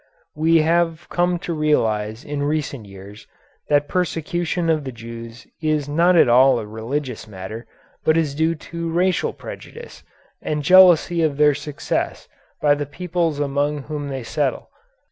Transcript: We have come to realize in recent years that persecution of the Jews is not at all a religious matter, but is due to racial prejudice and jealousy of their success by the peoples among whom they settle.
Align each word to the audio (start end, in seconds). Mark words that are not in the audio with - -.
We 0.35 0.63
have 0.63 1.07
come 1.09 1.37
to 1.45 1.53
realize 1.53 2.23
in 2.25 2.41
recent 2.41 2.87
years 2.87 3.27
that 3.69 3.87
persecution 3.87 4.67
of 4.67 4.83
the 4.83 4.91
Jews 4.91 5.45
is 5.61 5.87
not 5.87 6.15
at 6.15 6.27
all 6.27 6.57
a 6.57 6.65
religious 6.65 7.27
matter, 7.27 7.67
but 8.03 8.17
is 8.17 8.33
due 8.33 8.55
to 8.55 8.89
racial 8.91 9.31
prejudice 9.31 10.01
and 10.41 10.63
jealousy 10.63 11.21
of 11.21 11.37
their 11.37 11.53
success 11.53 12.27
by 12.59 12.73
the 12.73 12.87
peoples 12.87 13.39
among 13.39 13.83
whom 13.83 14.07
they 14.09 14.23
settle. 14.23 14.71